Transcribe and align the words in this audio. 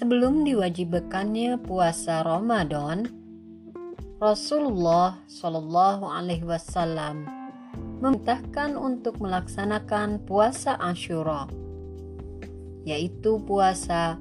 Sebelum 0.00 0.48
diwajibkannya 0.48 1.60
puasa 1.60 2.24
Ramadan, 2.24 3.04
Rasulullah 4.16 5.20
Shallallahu 5.28 6.08
Alaihi 6.08 6.40
Wasallam 6.40 7.28
memerintahkan 8.00 8.80
untuk 8.80 9.20
melaksanakan 9.20 10.24
puasa 10.24 10.80
Ashura, 10.80 11.52
yaitu 12.88 13.44
puasa 13.44 14.16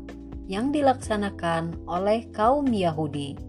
yang 0.51 0.75
dilaksanakan 0.75 1.87
oleh 1.87 2.27
kaum 2.35 2.67
Yahudi. 2.67 3.39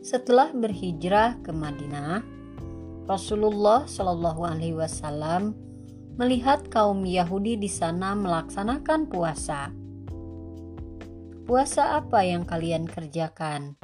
Setelah 0.00 0.48
berhijrah 0.56 1.44
ke 1.44 1.52
Madinah, 1.52 2.24
Rasulullah 3.04 3.84
Shallallahu 3.84 4.48
Alaihi 4.48 4.80
Wasallam 4.80 5.52
melihat 6.14 6.70
kaum 6.70 7.02
Yahudi 7.02 7.58
di 7.58 7.66
sana 7.66 8.14
melaksanakan 8.14 9.10
puasa. 9.10 9.83
Puasa 11.44 12.00
apa 12.00 12.24
yang 12.24 12.48
kalian 12.48 12.88
kerjakan? 12.88 13.76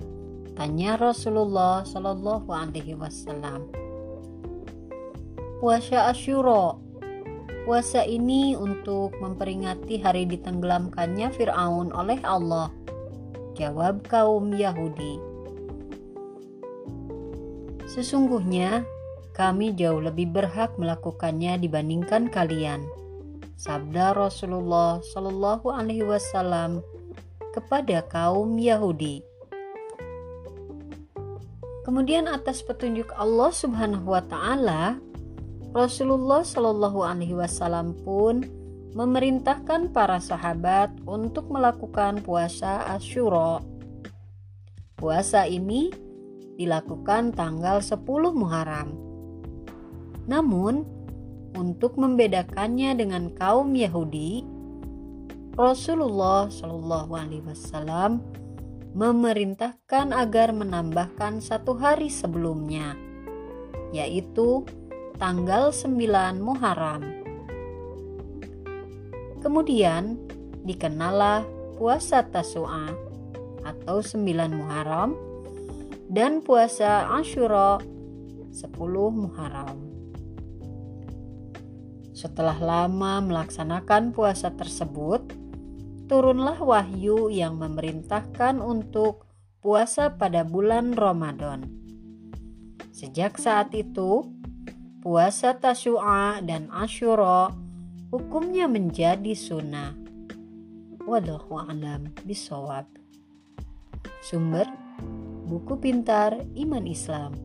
Tanya 0.56 0.96
Rasulullah 0.96 1.84
Shallallahu 1.84 2.48
Alaihi 2.48 2.96
Wasallam. 2.96 3.68
Puasa 5.60 6.08
Ashura. 6.08 6.80
Puasa 7.68 8.00
ini 8.08 8.56
untuk 8.56 9.12
memperingati 9.20 10.00
hari 10.00 10.24
ditenggelamkannya 10.24 11.28
Fir'aun 11.36 11.92
oleh 11.92 12.16
Allah. 12.24 12.72
Jawab 13.60 14.08
kaum 14.08 14.56
Yahudi. 14.56 15.20
Sesungguhnya 17.84 18.88
kami 19.36 19.76
jauh 19.76 20.00
lebih 20.00 20.32
berhak 20.32 20.72
melakukannya 20.80 21.60
dibandingkan 21.60 22.32
kalian. 22.32 22.88
Sabda 23.60 24.16
Rasulullah 24.16 25.04
Shallallahu 25.12 25.68
Alaihi 25.68 26.08
Wasallam 26.08 26.80
kepada 27.50 28.02
kaum 28.06 28.58
Yahudi. 28.58 29.22
Kemudian 31.84 32.30
atas 32.30 32.62
petunjuk 32.62 33.10
Allah 33.16 33.50
Subhanahu 33.50 34.14
wa 34.14 34.22
taala, 34.22 35.00
Rasulullah 35.74 36.46
Shallallahu 36.46 37.00
alaihi 37.02 37.34
wasallam 37.34 37.96
pun 38.06 38.46
memerintahkan 38.94 39.94
para 39.94 40.18
sahabat 40.18 40.90
untuk 41.06 41.50
melakukan 41.50 42.22
puasa 42.22 42.86
Asyura. 42.90 43.62
Puasa 44.98 45.46
ini 45.46 45.90
dilakukan 46.60 47.32
tanggal 47.32 47.80
10 47.80 48.04
Muharram 48.36 49.10
namun, 50.30 50.86
untuk 51.58 51.98
membedakannya 51.98 52.94
dengan 52.94 53.34
kaum 53.34 53.74
Yahudi, 53.74 54.46
Rasulullah 55.58 56.46
Shallallahu 56.46 57.10
Alaihi 57.10 57.42
Wasallam 57.42 58.22
memerintahkan 58.94 60.14
agar 60.14 60.54
menambahkan 60.54 61.42
satu 61.42 61.74
hari 61.74 62.06
sebelumnya, 62.06 62.94
yaitu 63.90 64.62
tanggal 65.18 65.74
9 65.74 66.38
Muharram. 66.38 67.02
Kemudian 69.42 70.22
dikenalah 70.62 71.42
puasa 71.74 72.22
Tasu'a 72.22 72.94
atau 73.66 73.98
9 74.06 74.22
Muharram 74.54 75.18
dan 76.06 76.46
puasa 76.46 77.10
Ashura 77.10 77.82
10 78.54 78.70
Muharram. 79.10 79.78
Setelah 82.14 82.58
lama 82.60 83.22
melaksanakan 83.24 84.12
puasa 84.12 84.52
tersebut, 84.52 85.39
turunlah 86.10 86.58
wahyu 86.58 87.30
yang 87.30 87.62
memerintahkan 87.62 88.58
untuk 88.58 89.30
puasa 89.62 90.18
pada 90.18 90.42
bulan 90.42 90.98
Ramadan. 90.98 91.70
Sejak 92.90 93.38
saat 93.38 93.70
itu, 93.78 94.26
puasa 95.06 95.54
Tasyu'a 95.54 96.42
dan 96.42 96.66
Ashura 96.74 97.54
hukumnya 98.10 98.66
menjadi 98.66 99.38
sunnah. 99.38 99.94
Wallahu 101.06 101.62
a'lam 101.62 102.10
bisawab. 102.26 102.90
Sumber 104.26 104.66
Buku 105.46 105.78
Pintar 105.78 106.42
Iman 106.58 106.90
Islam. 106.90 107.38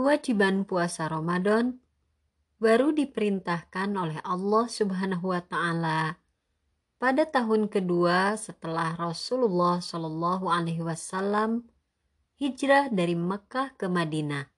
kewajiban 0.00 0.64
puasa 0.64 1.12
Ramadan 1.12 1.76
baru 2.60 2.92
diperintahkan 2.92 3.88
oleh 3.96 4.20
Allah 4.20 4.68
Subhanahu 4.68 5.32
wa 5.32 5.40
taala 5.40 6.20
pada 7.00 7.24
tahun 7.24 7.72
kedua 7.72 8.36
setelah 8.36 8.92
Rasulullah 9.00 9.80
Shallallahu 9.80 10.44
alaihi 10.52 10.84
wasallam 10.84 11.64
hijrah 12.36 12.92
dari 12.92 13.16
Mekah 13.16 13.72
ke 13.80 13.88
Madinah. 13.88 14.52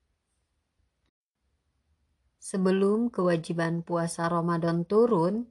Sebelum 2.42 3.14
kewajiban 3.14 3.86
puasa 3.86 4.26
Ramadan 4.26 4.82
turun, 4.82 5.46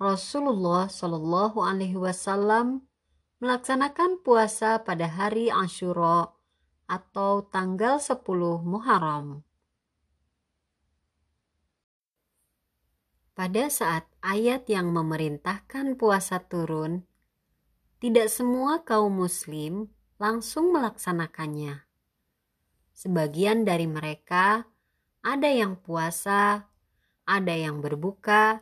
Rasulullah 0.00 0.88
Shallallahu 0.88 1.60
alaihi 1.60 2.00
wasallam 2.00 2.88
melaksanakan 3.44 4.24
puasa 4.24 4.80
pada 4.80 5.04
hari 5.04 5.52
Ashura 5.52 6.32
atau 6.88 7.44
tanggal 7.52 8.00
10 8.00 8.24
Muharram. 8.64 9.44
Pada 13.40 13.72
saat 13.72 14.04
ayat 14.20 14.68
yang 14.68 14.92
memerintahkan 14.92 15.96
puasa 15.96 16.44
turun, 16.44 17.08
tidak 17.96 18.28
semua 18.28 18.84
kaum 18.84 19.16
muslim 19.16 19.88
langsung 20.20 20.76
melaksanakannya. 20.76 21.88
Sebagian 22.92 23.64
dari 23.64 23.88
mereka 23.88 24.68
ada 25.24 25.48
yang 25.48 25.80
puasa, 25.80 26.68
ada 27.24 27.54
yang 27.56 27.80
berbuka, 27.80 28.60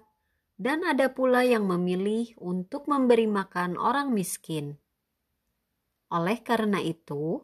dan 0.63 0.87
ada 0.87 1.11
pula 1.11 1.43
yang 1.43 1.67
memilih 1.67 2.39
untuk 2.39 2.87
memberi 2.87 3.27
makan 3.27 3.75
orang 3.75 4.15
miskin. 4.15 4.79
Oleh 6.07 6.39
karena 6.39 6.79
itu, 6.79 7.43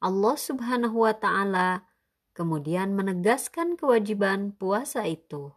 Allah 0.00 0.36
Subhanahu 0.40 1.04
wa 1.04 1.12
Ta'ala 1.12 1.84
kemudian 2.32 2.96
menegaskan 2.96 3.76
kewajiban 3.76 4.56
puasa 4.56 5.04
itu. 5.04 5.52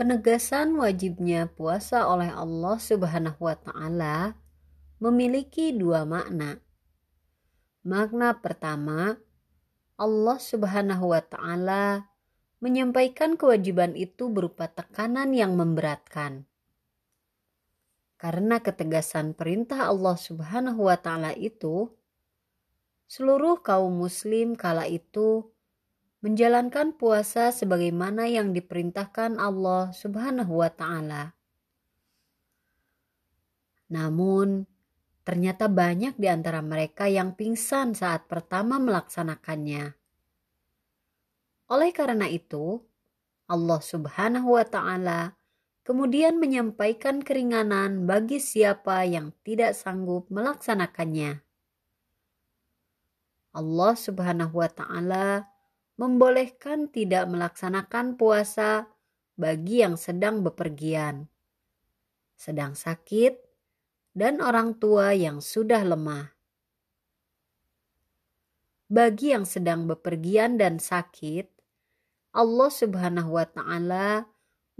Penegasan 0.00 0.80
wajibnya 0.80 1.44
puasa 1.44 2.08
oleh 2.08 2.32
Allah 2.32 2.80
Subhanahu 2.80 3.36
wa 3.44 3.52
Ta'ala 3.52 4.32
memiliki 4.96 5.76
dua 5.76 6.08
makna. 6.08 6.56
Makna 7.84 8.40
pertama, 8.40 9.20
Allah 10.00 10.38
Subhanahu 10.40 11.12
wa 11.12 11.20
Ta'ala 11.20 12.08
menyampaikan 12.64 13.36
kewajiban 13.36 13.92
itu 13.92 14.32
berupa 14.32 14.72
tekanan 14.72 15.36
yang 15.36 15.60
memberatkan. 15.60 16.48
Karena 18.16 18.56
ketegasan 18.64 19.36
perintah 19.36 19.84
Allah 19.84 20.16
Subhanahu 20.16 20.88
wa 20.88 20.96
taala 20.96 21.36
itu, 21.36 21.92
seluruh 23.04 23.60
kaum 23.60 24.00
muslim 24.00 24.56
kala 24.56 24.88
itu 24.88 25.52
menjalankan 26.20 26.92
puasa 26.96 27.48
sebagaimana 27.48 28.28
yang 28.28 28.52
diperintahkan 28.52 29.40
Allah 29.40 29.88
Subhanahu 29.92 30.60
wa 30.60 30.68
taala. 30.68 31.32
Namun, 33.88 34.68
ternyata 35.24 35.66
banyak 35.66 36.14
di 36.20 36.28
antara 36.28 36.60
mereka 36.60 37.08
yang 37.08 37.32
pingsan 37.34 37.96
saat 37.96 38.28
pertama 38.28 38.76
melaksanakannya. 38.76 39.96
Oleh 41.72 41.90
karena 41.96 42.28
itu, 42.28 42.84
Allah 43.48 43.80
Subhanahu 43.80 44.60
wa 44.60 44.64
taala 44.68 45.34
kemudian 45.82 46.38
menyampaikan 46.38 47.18
keringanan 47.18 48.06
bagi 48.06 48.38
siapa 48.38 49.02
yang 49.08 49.34
tidak 49.42 49.74
sanggup 49.74 50.30
melaksanakannya. 50.30 51.42
Allah 53.50 53.98
Subhanahu 53.98 54.62
wa 54.62 54.70
Ta'ala 54.70 55.49
membolehkan 56.00 56.88
tidak 56.88 57.28
melaksanakan 57.28 58.16
puasa 58.16 58.88
bagi 59.36 59.84
yang 59.84 60.00
sedang 60.00 60.40
bepergian, 60.40 61.28
sedang 62.40 62.72
sakit, 62.72 63.36
dan 64.16 64.40
orang 64.40 64.80
tua 64.80 65.12
yang 65.12 65.44
sudah 65.44 65.84
lemah. 65.84 66.32
Bagi 68.88 69.36
yang 69.36 69.44
sedang 69.44 69.84
bepergian 69.84 70.56
dan 70.56 70.80
sakit, 70.80 71.52
Allah 72.32 72.70
Subhanahu 72.72 73.36
wa 73.36 73.44
Ta'ala 73.44 74.24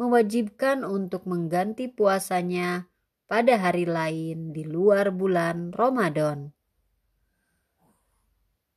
mewajibkan 0.00 0.88
untuk 0.88 1.28
mengganti 1.28 1.92
puasanya 1.92 2.88
pada 3.28 3.60
hari 3.60 3.84
lain 3.84 4.56
di 4.56 4.64
luar 4.64 5.12
bulan 5.12 5.70
Ramadan. 5.76 6.48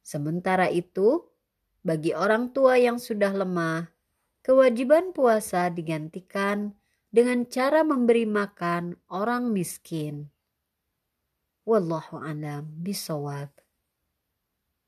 Sementara 0.04 0.68
itu, 0.68 1.33
Bagi 1.84 2.16
orang 2.16 2.56
tua 2.56 2.80
yang 2.80 2.96
sudah 2.96 3.36
lemah, 3.36 3.92
kewajiban 4.40 5.12
puasa 5.12 5.68
digantikan 5.68 6.72
dengan 7.12 7.44
cara 7.44 7.84
memberi 7.84 8.24
makan 8.24 8.96
orang 9.12 9.52
miskin. 9.52 10.32
Wallahu 11.68 12.20
alam 12.24 12.72
bisawab. 12.80 13.63